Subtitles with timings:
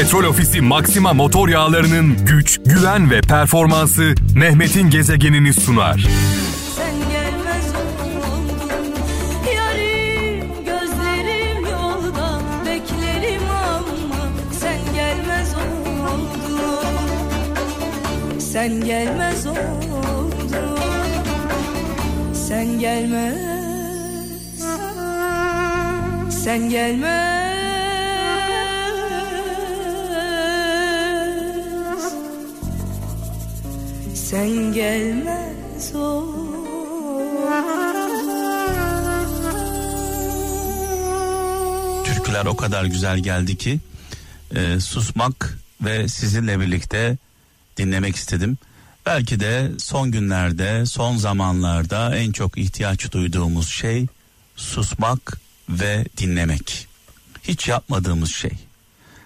[0.00, 6.06] Petrol Ofisi Maxima motor yağlarının güç, güven ve performansı Mehmet'in gezegenini sunar.
[18.38, 20.78] Sen gelmez oldun
[22.34, 23.36] Sen gelmez
[26.44, 27.49] Sen gelmez
[34.30, 36.24] sen gelmez ol.
[42.04, 43.78] Türküler o kadar güzel geldi ki
[44.54, 47.16] e, susmak ve sizinle birlikte
[47.76, 48.58] dinlemek istedim.
[49.06, 54.06] Belki de son günlerde, son zamanlarda en çok ihtiyaç duyduğumuz şey
[54.56, 56.86] susmak ve dinlemek.
[57.42, 58.52] Hiç yapmadığımız şey.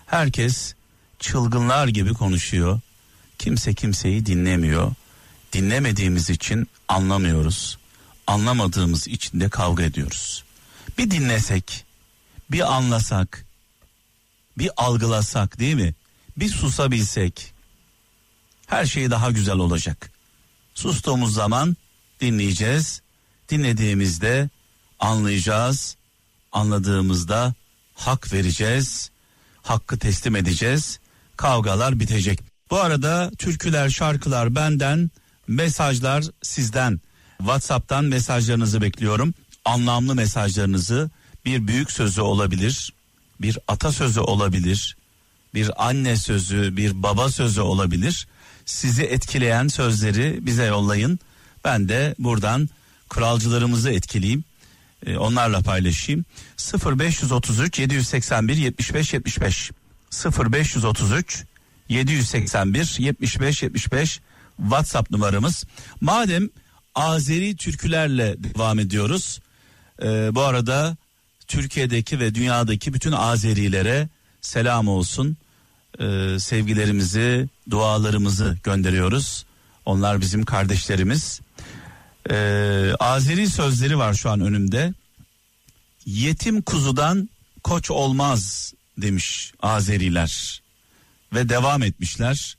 [0.07, 0.75] Herkes
[1.19, 2.81] çılgınlar gibi konuşuyor.
[3.39, 4.93] Kimse kimseyi dinlemiyor.
[5.55, 7.79] Dinlemediğimiz için anlamıyoruz.
[8.27, 10.45] Anlamadığımız için de kavga ediyoruz.
[10.99, 11.85] Bir dinlesek,
[12.51, 13.45] bir anlasak,
[14.59, 15.95] bir algılasak değil mi?
[16.37, 17.55] Bir susabilsek
[18.67, 20.11] her şey daha güzel olacak.
[20.75, 21.77] Sustuğumuz zaman
[22.21, 23.03] dinleyeceğiz.
[23.49, 24.49] Dinlediğimizde
[25.01, 25.97] anlayacağız.
[26.53, 27.55] Anladığımızda
[27.95, 29.11] hak vereceğiz.
[29.63, 30.99] Hakkı teslim edeceğiz.
[31.37, 32.41] Kavgalar bitecek.
[32.71, 35.11] Bu arada türküler, şarkılar benden,
[35.49, 37.01] mesajlar sizden.
[37.39, 39.35] WhatsApp'tan mesajlarınızı bekliyorum.
[39.65, 41.11] Anlamlı mesajlarınızı
[41.45, 42.93] bir büyük sözü olabilir,
[43.41, 44.97] bir atasözü olabilir,
[45.55, 48.27] bir anne sözü, bir baba sözü olabilir.
[48.65, 51.19] Sizi etkileyen sözleri bize yollayın.
[51.65, 52.69] Ben de buradan
[53.09, 54.45] kuralcılarımızı etkileyeyim.
[55.07, 56.25] Ee, onlarla paylaşayım.
[56.99, 59.71] 0533 781 75 75
[60.53, 61.45] 0533
[61.89, 64.21] 781 75 75
[64.57, 65.65] WhatsApp numaramız.
[66.01, 66.49] Madem
[66.95, 69.41] Azeri türkülerle devam ediyoruz.
[70.03, 70.97] e, bu arada
[71.47, 74.09] Türkiye'deki ve dünyadaki bütün Azerilere
[74.41, 75.37] selam olsun.
[76.01, 79.45] E, sevgilerimizi, dualarımızı gönderiyoruz.
[79.87, 81.41] Onlar bizim kardeşlerimiz.
[82.31, 82.37] E,
[83.01, 84.95] Azeri sözleri var şu an önümde.
[86.07, 87.29] Yetim kuzudan
[87.65, 90.63] koç olmaz demiş Azeriler
[91.35, 92.57] ve devam etmişler.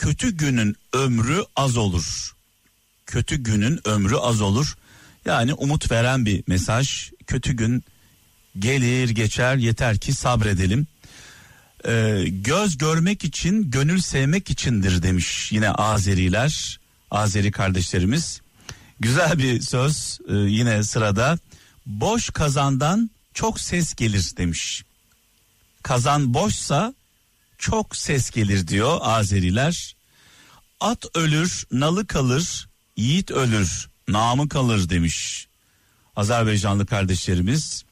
[0.00, 2.34] Kötü günün ömrü az olur.
[3.06, 4.76] Kötü günün ömrü az olur.
[5.24, 7.10] Yani umut veren bir mesaj.
[7.26, 7.84] Kötü gün
[8.58, 10.86] gelir geçer yeter ki sabredelim.
[11.88, 16.80] Ee, göz görmek için gönül sevmek içindir demiş yine Azeriler.
[17.10, 18.40] Azeri kardeşlerimiz.
[19.00, 21.38] Güzel bir söz e, yine sırada.
[21.86, 24.84] Boş kazandan çok ses gelir demiş.
[25.82, 26.94] Kazan boşsa
[27.60, 29.96] çok ses gelir diyor Azeriler.
[30.80, 35.46] At ölür, nalı kalır, yiğit ölür, namı kalır demiş.
[36.16, 37.84] Azerbaycanlı kardeşlerimiz.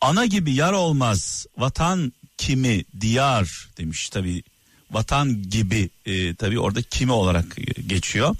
[0.00, 4.42] Ana gibi yar olmaz, vatan kimi diyar demiş tabi.
[4.90, 8.36] Vatan gibi e, tabi orada kimi olarak e, geçiyor.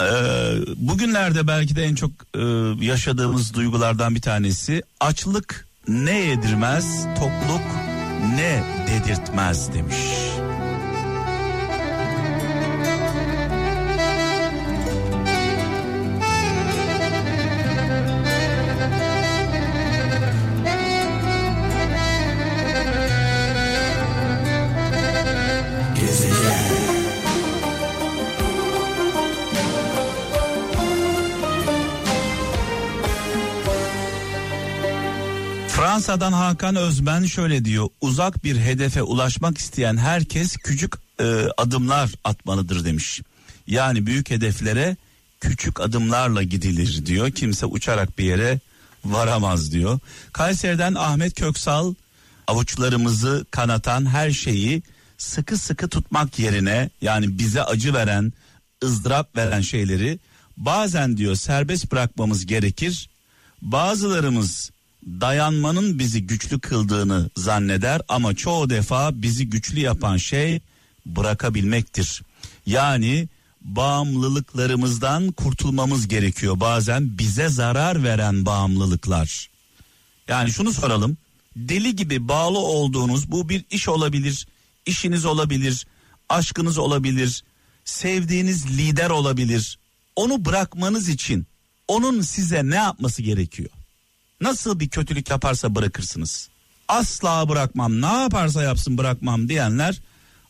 [0.00, 0.04] Ee,
[0.76, 2.40] bugünlerde belki de en çok e,
[2.84, 7.95] yaşadığımız duygulardan bir tanesi açlık ne yedirmez, tokluk
[8.36, 10.35] ne dedirtmez demiş.
[36.06, 37.88] Fransa'dan Hakan Özben şöyle diyor.
[38.00, 41.24] Uzak bir hedefe ulaşmak isteyen herkes küçük e,
[41.56, 43.22] adımlar atmalıdır demiş.
[43.66, 44.96] Yani büyük hedeflere
[45.40, 47.30] küçük adımlarla gidilir diyor.
[47.30, 48.60] Kimse uçarak bir yere
[49.04, 49.98] varamaz diyor.
[50.32, 51.94] Kayseri'den Ahmet Köksal
[52.46, 54.82] avuçlarımızı kanatan her şeyi
[55.18, 58.32] sıkı sıkı tutmak yerine yani bize acı veren,
[58.84, 60.18] ızdırap veren şeyleri
[60.56, 63.08] bazen diyor serbest bırakmamız gerekir.
[63.62, 64.70] Bazılarımız
[65.06, 70.60] dayanmanın bizi güçlü kıldığını zanneder ama çoğu defa bizi güçlü yapan şey
[71.06, 72.22] bırakabilmektir.
[72.66, 73.28] Yani
[73.60, 79.50] bağımlılıklarımızdan kurtulmamız gerekiyor bazen bize zarar veren bağımlılıklar.
[80.28, 81.16] Yani şunu soralım.
[81.56, 84.46] Deli gibi bağlı olduğunuz bu bir iş olabilir,
[84.86, 85.86] işiniz olabilir,
[86.28, 87.44] aşkınız olabilir,
[87.84, 89.78] sevdiğiniz lider olabilir.
[90.16, 91.46] Onu bırakmanız için
[91.88, 93.70] onun size ne yapması gerekiyor?
[94.40, 96.48] Nasıl bir kötülük yaparsa bırakırsınız.
[96.88, 100.00] asla bırakmam ne yaparsa yapsın bırakmam diyenler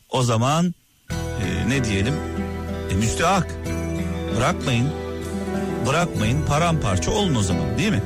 [0.09, 0.75] o zaman
[1.09, 2.13] e, ne diyelim?
[2.91, 3.55] E, müstehak.
[4.37, 4.89] Bırakmayın.
[5.87, 8.03] Bırakmayın paramparça olun o zaman değil mi?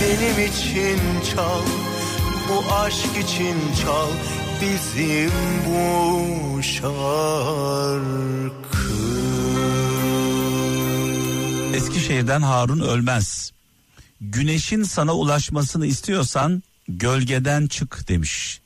[0.00, 0.98] Benim için
[1.34, 1.62] çal,
[2.48, 4.10] bu aşk için çal
[4.60, 5.30] bizim
[5.66, 6.94] bu şarkı.
[11.76, 13.52] Eskişehir'den Harun Ölmez.
[14.20, 18.60] Güneşin sana ulaşmasını istiyorsan gölgeden çık demiş.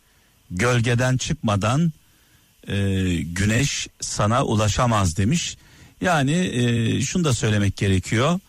[0.51, 1.93] Gölgeden çıkmadan
[2.69, 2.75] e,
[3.15, 5.57] güneş sana ulaşamaz demiş.
[6.01, 8.41] Yani e, şunu da söylemek gerekiyor.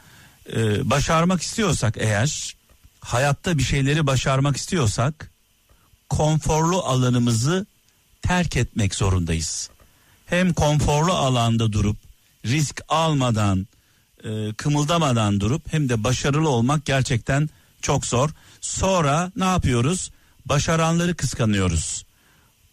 [0.55, 2.55] E, başarmak istiyorsak eğer
[2.99, 5.31] hayatta bir şeyleri başarmak istiyorsak
[6.09, 7.65] konforlu alanımızı
[8.21, 9.69] terk etmek zorundayız.
[10.25, 11.97] Hem konforlu alanda durup
[12.45, 13.67] risk almadan
[14.23, 17.49] e, kımıldamadan durup hem de başarılı olmak gerçekten
[17.81, 18.29] çok zor.
[18.61, 20.11] Sonra ne yapıyoruz?
[20.45, 22.05] Başaranları kıskanıyoruz.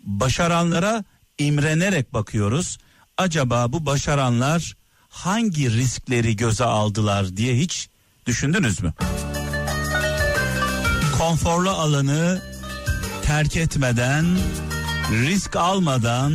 [0.01, 1.05] Başaranlara
[1.39, 2.79] imrenerek bakıyoruz.
[3.17, 4.77] Acaba bu başaranlar
[5.09, 7.89] hangi riskleri göze aldılar diye hiç
[8.27, 8.95] düşündünüz mü?
[11.27, 12.41] Konforlu alanı
[13.25, 14.25] terk etmeden,
[15.11, 16.33] risk almadan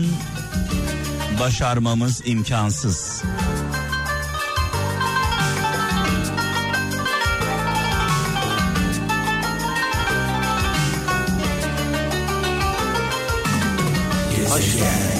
[1.39, 3.23] başarmamız imkansız.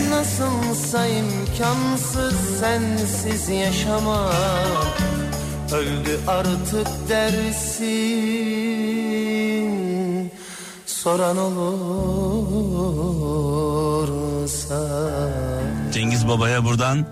[0.10, 5.02] Nasılsa imkansız sensiz yaşamak
[5.72, 8.81] Öldü artık dersin
[11.04, 11.70] Soran olursa
[15.94, 17.08] Cengiz Baba'ya buradan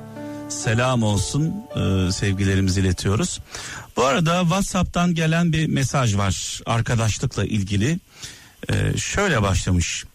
[0.49, 3.39] selam olsun ee, sevgilerimizi iletiyoruz.
[3.95, 7.99] Bu arada WhatsApp'tan gelen bir mesaj var arkadaşlıkla ilgili.
[8.69, 10.05] Ee, şöyle başlamış.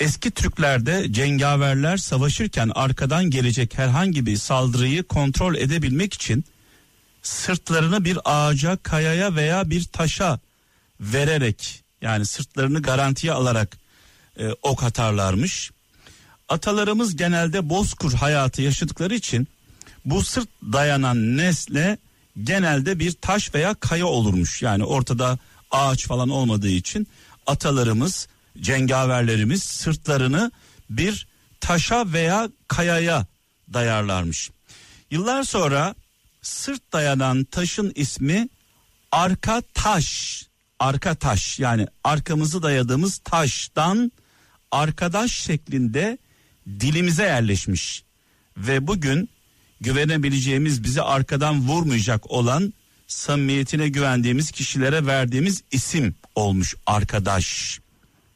[0.00, 6.44] Eski Türklerde cengaverler savaşırken arkadan gelecek herhangi bir saldırıyı kontrol edebilmek için
[7.22, 10.40] sırtlarını bir ağaca, kayaya veya bir taşa
[11.00, 13.76] vererek yani sırtlarını garantiye alarak
[14.38, 15.70] e, ok atarlarmış.
[16.48, 19.48] Atalarımız genelde bozkur hayatı yaşadıkları için
[20.04, 21.98] bu sırt dayanan nesle
[22.42, 24.62] genelde bir taş veya kaya olurmuş.
[24.62, 25.38] Yani ortada
[25.70, 27.06] ağaç falan olmadığı için
[27.46, 28.28] atalarımız,
[28.60, 30.50] cengaverlerimiz sırtlarını
[30.90, 31.26] bir
[31.60, 33.26] taşa veya kayaya
[33.72, 34.50] dayarlarmış.
[35.10, 35.94] Yıllar sonra
[36.42, 38.48] sırt dayanan taşın ismi
[39.12, 40.42] arka taş.
[40.80, 44.12] Arka taş yani arkamızı dayadığımız taştan
[44.70, 46.18] arkadaş şeklinde
[46.80, 48.04] dilimize yerleşmiş.
[48.56, 49.28] Ve bugün
[49.80, 52.72] güvenebileceğimiz bizi arkadan vurmayacak olan
[53.06, 57.78] samimiyetine güvendiğimiz kişilere verdiğimiz isim olmuş arkadaş.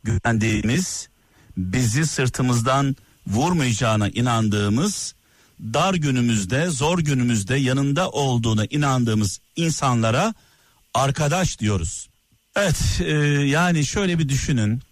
[0.04, 1.08] Güvendiğimiz
[1.56, 2.96] bizi sırtımızdan
[3.26, 5.14] vurmayacağına inandığımız
[5.60, 10.34] dar günümüzde zor günümüzde yanında olduğuna inandığımız insanlara
[10.94, 12.09] arkadaş diyoruz.
[12.56, 13.12] Evet e,
[13.46, 14.82] yani şöyle bir düşünün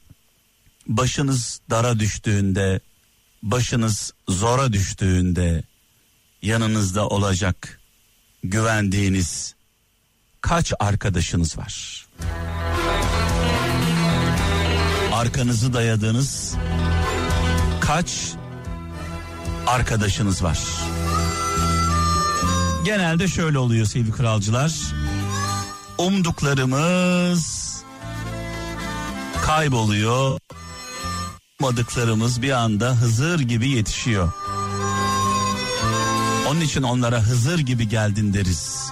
[0.87, 2.81] başınız dara düştüğünde
[3.43, 5.63] başınız zora düştüğünde
[6.43, 7.81] yanınızda olacak
[8.45, 9.55] güvendiğiniz
[10.41, 12.07] kaç arkadaşınız var?
[15.13, 16.55] Arkanızı dayadığınız
[17.81, 18.11] kaç
[19.67, 20.59] arkadaşınız var?
[22.85, 24.73] Genelde şöyle oluyor sevgili kralcılar.
[25.99, 27.69] Umduklarımız
[29.47, 30.39] kayboluyor.
[31.61, 34.33] Ummadıklarımız bir anda Hızır gibi yetişiyor.
[36.49, 38.91] Onun için onlara Hızır gibi geldin deriz.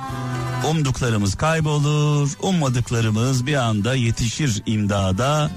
[0.70, 5.50] Umduklarımız kaybolur, ummadıklarımız bir anda yetişir imdada.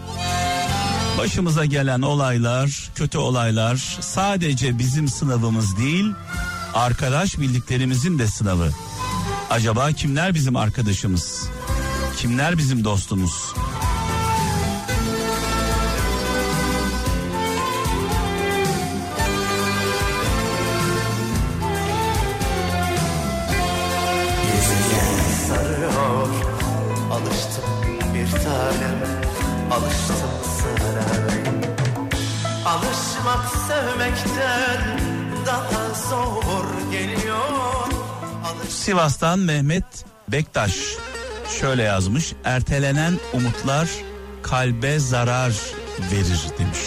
[1.17, 6.05] Başımıza gelen olaylar, kötü olaylar sadece bizim sınavımız değil,
[6.73, 8.69] arkadaş bildiklerimizin de sınavı.
[9.49, 11.38] Acaba kimler bizim arkadaşımız?
[12.19, 13.53] Kimler bizim dostumuz?
[38.69, 40.99] Sivas'tan Mehmet Bektaş
[41.59, 42.33] şöyle yazmış.
[42.43, 43.89] Ertelenen umutlar
[44.43, 45.53] kalbe zarar
[46.11, 46.79] verir demiş.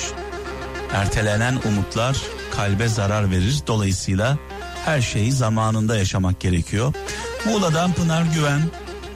[0.95, 2.17] Ertelenen umutlar
[2.51, 3.59] kalbe zarar verir.
[3.67, 4.39] Dolayısıyla
[4.85, 6.95] her şeyi zamanında yaşamak gerekiyor.
[7.47, 8.61] Muğla'dan Pınar Güven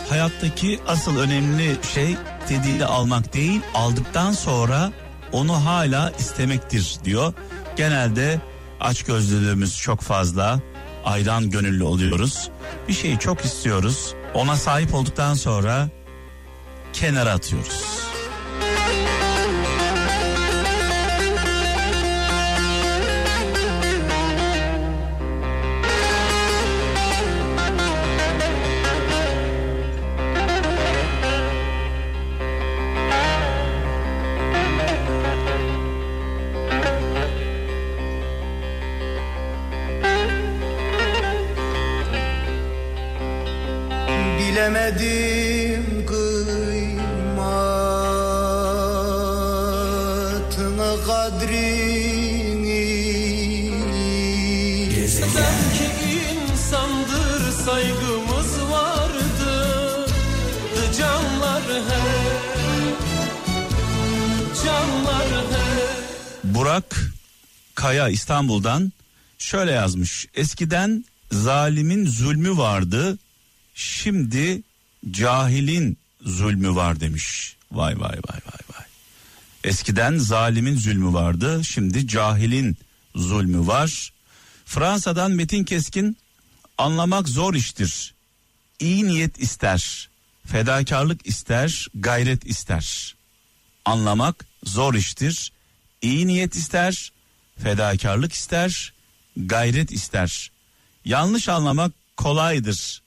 [0.09, 2.17] hayattaki asıl önemli şey
[2.49, 4.93] dediğini almak değil aldıktan sonra
[5.33, 7.33] onu hala istemektir diyor.
[7.77, 8.41] Genelde
[8.81, 10.61] aç gözlülüğümüz çok fazla
[11.05, 12.51] ayran gönüllü oluyoruz.
[12.89, 15.89] Bir şeyi çok istiyoruz ona sahip olduktan sonra
[16.93, 17.96] kenara atıyoruz.
[44.57, 47.37] Bilemedim kıymatını
[51.07, 52.07] kadrini
[55.37, 55.89] Belki
[56.33, 60.07] insandır saygımız vardı
[60.99, 62.97] Canlar hep
[64.65, 66.05] Canlar hep
[66.45, 67.13] Burak
[67.75, 68.93] Kaya İstanbul'dan
[69.39, 70.27] şöyle yazmış.
[70.35, 73.19] Eskiden zalimin zulmü vardı.
[73.77, 74.63] Şimdi
[75.11, 77.57] cahilin zulmü var demiş.
[77.73, 78.85] Vay vay vay vay vay.
[79.65, 81.65] Eskiden zalimin zulmü vardı.
[81.65, 82.77] Şimdi cahilin
[83.15, 84.13] zulmü var.
[84.65, 86.17] Fransa'dan Metin Keskin
[86.79, 88.15] anlamak zor iştir.
[88.81, 90.09] İyi niyet ister.
[90.47, 93.15] Fedakarlık ister, gayret ister.
[93.85, 95.53] Anlamak zor iştir.
[96.03, 97.13] İyi niyet ister,
[97.59, 98.93] fedakarlık ister,
[99.37, 100.51] gayret ister.
[101.05, 103.03] Yanlış anlamak kolaydır.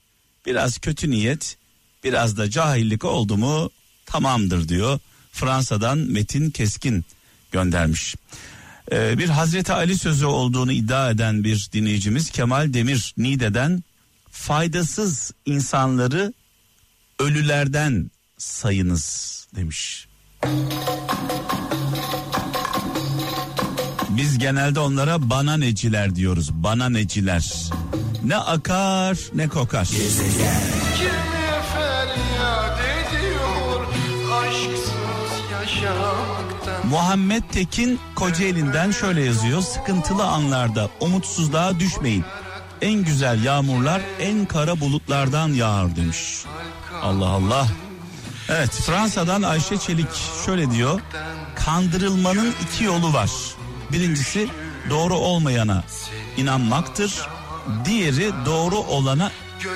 [0.46, 1.58] Biraz kötü niyet,
[2.04, 3.70] biraz da cahillik oldu mu
[4.06, 5.00] tamamdır diyor.
[5.32, 7.06] Fransa'dan Metin Keskin
[7.52, 8.16] göndermiş.
[8.92, 13.84] Ee, bir Hazreti Ali sözü olduğunu iddia eden bir dinleyicimiz Kemal Demir Nide'den
[14.32, 16.34] faydasız insanları
[17.20, 20.08] ölülerden sayınız demiş.
[24.10, 26.50] Biz genelde onlara bana neciler diyoruz.
[26.54, 27.70] Bana neciler.
[28.24, 29.86] Ne akar ne kokar.
[29.86, 30.02] Kimi
[31.74, 33.88] feryat ediyor
[34.42, 39.62] aşksız yaşamaktan Muhammed Tekin Kocaeli'nden şöyle yazıyor.
[39.62, 42.26] Sıkıntılı anlarda umutsuzluğa düşmeyin.
[42.82, 46.46] En güzel yağmurlar en kara bulutlardan yağar demiş.
[47.02, 47.68] Allah Allah.
[48.50, 50.08] Evet Fransa'dan Ayşe Çelik
[50.46, 51.02] şöyle diyor.
[51.56, 53.30] Kandırılmanın iki yolu var.
[53.92, 54.48] Birincisi
[54.90, 55.84] doğru olmayana
[56.38, 57.28] inanmaktır.
[57.86, 59.32] Diğeri doğru olana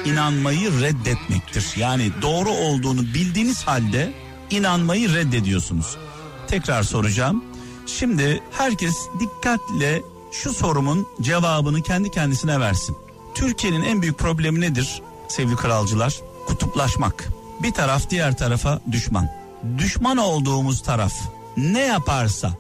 [0.06, 1.74] inanmayı reddetmektir.
[1.78, 4.14] Yani doğru olduğunu bildiğiniz halde
[4.50, 5.98] inanmayı reddediyorsunuz.
[6.48, 7.44] Tekrar soracağım.
[7.86, 12.98] Şimdi herkes dikkatle şu sorumun cevabını kendi kendisine versin.
[13.36, 16.20] Türkiye'nin en büyük problemi nedir sevgili kralcılar?
[16.48, 17.28] Kutuplaşmak.
[17.64, 19.30] Bir taraf diğer tarafa düşman.
[19.78, 21.14] Düşman olduğumuz taraf
[21.58, 22.54] ne yaparsa,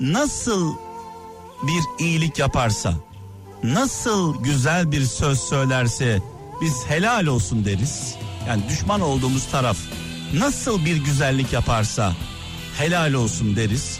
[0.00, 0.74] nasıl
[1.62, 2.94] bir iyilik yaparsa,
[3.62, 6.22] nasıl güzel bir söz söylerse
[6.60, 8.14] biz helal olsun deriz.
[8.48, 9.76] Yani düşman olduğumuz taraf
[10.34, 12.12] nasıl bir güzellik yaparsa
[12.78, 13.98] helal olsun deriz.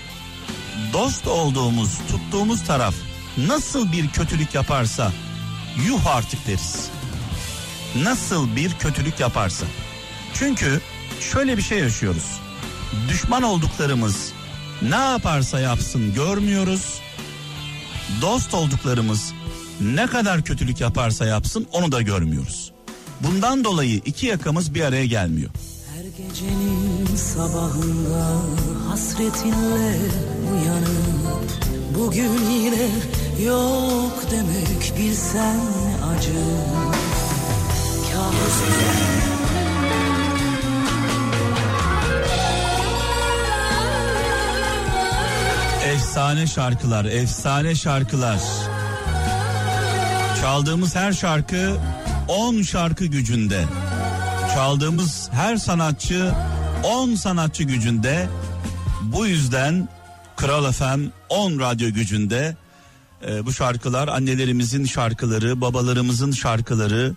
[0.92, 2.94] Dost olduğumuz, tuttuğumuz taraf
[3.38, 5.12] nasıl bir kötülük yaparsa
[5.86, 6.88] yuh artık deriz.
[7.96, 9.66] Nasıl bir kötülük yaparsa.
[10.34, 10.80] Çünkü
[11.32, 12.40] şöyle bir şey yaşıyoruz.
[13.08, 14.32] Düşman olduklarımız
[14.82, 17.00] ne yaparsa yapsın görmüyoruz.
[18.20, 19.32] Dost olduklarımız
[19.82, 22.72] ne kadar kötülük yaparsa yapsın onu da görmüyoruz.
[23.20, 25.50] Bundan dolayı iki yakamız bir araya gelmiyor.
[25.96, 28.42] Her gecenin sabahında
[28.88, 29.98] hasretinle
[30.52, 31.52] uyanıp
[31.98, 32.88] Bugün yine
[33.44, 35.60] yok demek bilsen
[36.14, 36.32] acı
[38.12, 38.72] Kahrolsun
[45.94, 48.40] Efsane şarkılar, efsane şarkılar.
[50.42, 51.76] Çaldığımız her şarkı
[52.28, 53.64] 10 şarkı gücünde.
[54.54, 56.32] Çaldığımız her sanatçı
[56.84, 58.28] 10 sanatçı gücünde.
[59.02, 59.88] Bu yüzden
[60.36, 62.56] Kral FM 10 radyo gücünde.
[63.26, 67.14] Ee, bu şarkılar annelerimizin şarkıları, babalarımızın şarkıları.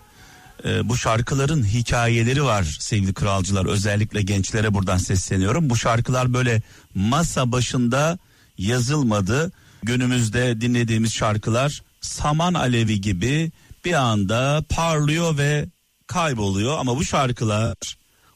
[0.64, 3.66] Ee, bu şarkıların hikayeleri var sevgili kralcılar.
[3.66, 5.70] Özellikle gençlere buradan sesleniyorum.
[5.70, 6.62] Bu şarkılar böyle
[6.94, 8.18] masa başında
[8.58, 9.52] yazılmadı.
[9.82, 13.50] Günümüzde dinlediğimiz şarkılar saman alevi gibi
[13.84, 15.66] bir anda parlıyor ve
[16.06, 17.76] kayboluyor ama bu şarkılar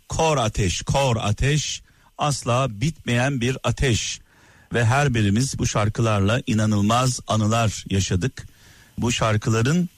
[0.09, 1.83] kor ateş, kor ateş
[2.19, 4.21] asla bitmeyen bir ateş.
[4.75, 8.47] ve her birimiz bu şarkılarla inanılmaz anılar yaşadık.
[8.99, 9.89] Bu şarkıların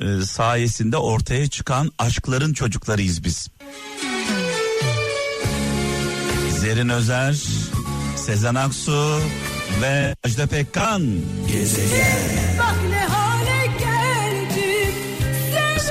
[0.00, 3.48] e, sayesinde ortaya çıkan aşkların çocuklarıyız biz.
[6.60, 7.36] Zerin Özer,
[8.16, 9.20] Sezen Aksu
[9.82, 11.02] ve Ajda Pekkan.
[11.08, 12.53] Bak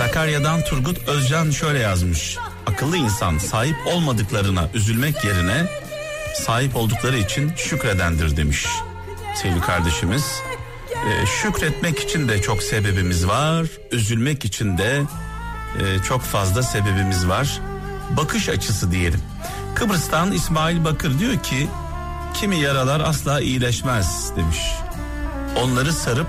[0.04, 2.38] Sakarya'dan Turgut Özcan şöyle yazmış.
[2.68, 5.68] Akıllı insan sahip olmadıklarına üzülmek yerine
[6.36, 8.68] sahip oldukları için şükredendir demiş
[9.36, 10.26] sevgili kardeşimiz.
[10.92, 13.66] Ee, şükretmek için de çok sebebimiz var.
[13.92, 15.02] Üzülmek için de
[15.80, 17.62] e, çok fazla sebebimiz var.
[18.18, 19.22] Bakış açısı diyelim.
[19.76, 21.68] Kıbrıs'tan İsmail Bakır diyor ki
[22.34, 24.60] kimi yaralar asla iyileşmez demiş.
[25.62, 26.28] Onları sarıp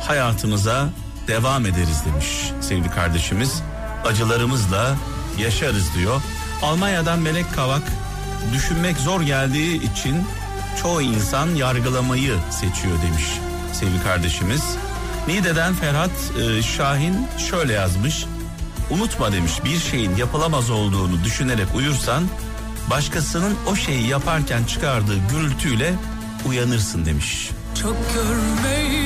[0.00, 0.88] hayatımıza
[1.28, 3.62] devam ederiz demiş sevgili kardeşimiz.
[4.04, 4.96] Acılarımızla
[5.38, 6.22] yaşarız diyor.
[6.62, 7.82] Almanya'dan Melek Kavak
[8.52, 10.24] düşünmek zor geldiği için
[10.82, 13.24] çoğu insan yargılamayı seçiyor demiş
[13.72, 14.62] sevgili kardeşimiz.
[15.28, 18.26] Niğde'den Ferhat e, Şahin şöyle yazmış.
[18.90, 22.24] Unutma demiş bir şeyin yapılamaz olduğunu düşünerek uyursan
[22.90, 25.94] başkasının o şeyi yaparken çıkardığı gürültüyle
[26.46, 27.50] uyanırsın demiş.
[27.82, 29.05] Çok görmeyin